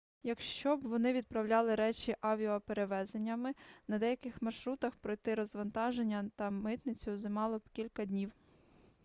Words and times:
якщо 0.23 0.77
б 0.77 0.81
вони 0.87 1.13
відправляли 1.13 1.75
речі 1.75 2.15
авіаперевезеннями 2.21 3.53
на 3.87 3.99
деяких 3.99 4.41
маршрутах 4.41 4.95
пройти 4.95 5.35
розвантаження 5.35 6.29
та 6.35 6.49
митницю 6.49 7.17
займало 7.17 7.57
б 7.57 7.61
кілька 7.73 8.05
днів 8.05 8.31